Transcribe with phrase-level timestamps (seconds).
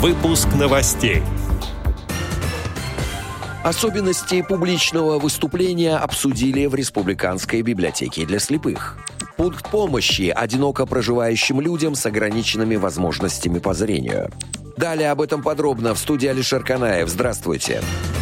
[0.00, 1.22] Выпуск новостей.
[3.62, 8.96] Особенности публичного выступления обсудили в Республиканской библиотеке для слепых.
[9.36, 14.30] Пункт помощи одиноко проживающим людям с ограниченными возможностями по зрению.
[14.78, 17.10] Далее об этом подробно в студии Алишер Канаев.
[17.10, 17.82] Здравствуйте.
[17.82, 18.19] Здравствуйте.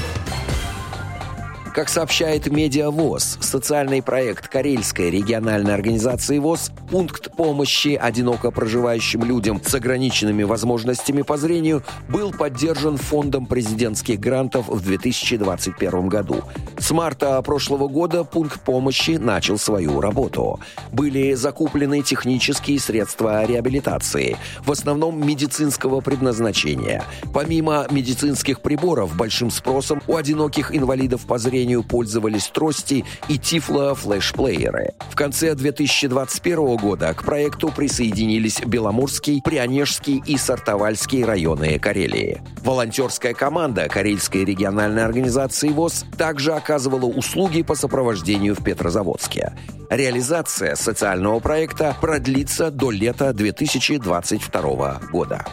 [1.79, 9.73] Как сообщает Медиавоз, социальный проект Карельской региональной организации ВОЗ «Пункт помощи одиноко проживающим людям с
[9.77, 16.43] ограниченными возможностями по зрению» был поддержан Фондом президентских грантов в 2021 году.
[16.81, 20.61] С марта прошлого года пункт помощи начал свою работу.
[20.93, 27.05] Были закуплены технические средства реабилитации, в основном медицинского предназначения.
[27.35, 34.95] Помимо медицинских приборов, большим спросом у одиноких инвалидов по зрению пользовались трости и тифло-флешплееры.
[35.11, 42.41] В конце 2021 года к проекту присоединились Беломорский, Прянежский и Сартовальский районы Карелии.
[42.63, 49.55] Волонтерская команда Карельской региональной организации ВОЗ также оказывала услуги по сопровождению в Петрозаводске.
[49.89, 55.47] Реализация социального проекта продлится до лета 2022 года.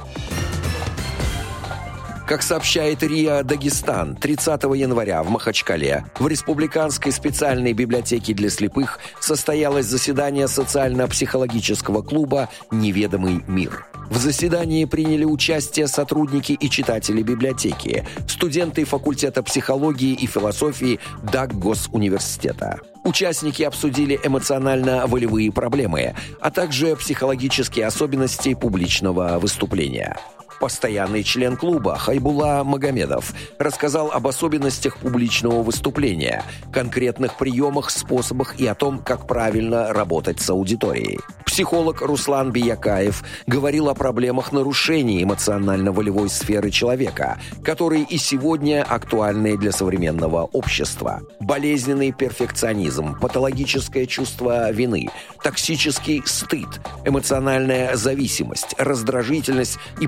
[2.27, 9.85] Как сообщает РИА Дагестан, 30 января в Махачкале в Республиканской специальной библиотеке для слепых состоялось
[9.85, 13.85] заседание социально-психологического клуба «Неведомый мир».
[14.09, 22.79] В заседании приняли участие сотрудники и читатели библиотеки, студенты факультета психологии и философии Даггос университета.
[23.03, 30.17] Участники обсудили эмоционально-волевые проблемы, а также психологические особенности публичного выступления.
[30.59, 38.75] Постоянный член клуба Хайбула Магомедов рассказал об особенностях публичного выступления, конкретных приемах, способах и о
[38.75, 41.19] том, как правильно работать с аудиторией.
[41.45, 49.71] Психолог Руслан Биякаев говорил о проблемах нарушений эмоционально-волевой сферы человека, которые и сегодня актуальны для
[49.71, 51.21] современного общества.
[51.39, 55.07] Болезненный перфекционизм, патологическое чувство вины,
[55.43, 56.67] токсический стыд,
[57.05, 60.07] эмоциональная зависимость, раздражительность и